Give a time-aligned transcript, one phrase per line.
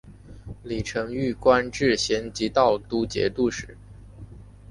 [0.63, 3.77] 李澄玉官至咸吉道都节制使。